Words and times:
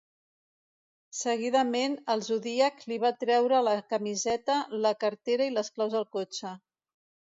Seguidament 1.17 1.97
el 2.15 2.23
Zodíac 2.29 2.81
li 2.93 2.97
va 3.05 3.13
treure 3.25 3.61
la 3.67 3.75
camiseta, 3.93 4.57
la 4.87 4.97
cartera 5.05 5.51
i 5.51 5.55
les 5.59 5.71
claus 5.77 5.97
del 5.99 6.09
cotxe. 6.19 6.57